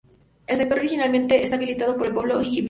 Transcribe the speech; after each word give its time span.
El 0.47 0.57
sector 0.57 0.79
originalmente 0.79 1.45
era 1.45 1.55
habitado 1.55 1.95
por 1.95 2.07
el 2.07 2.13
pueblo 2.15 2.39
Huilliche. 2.39 2.59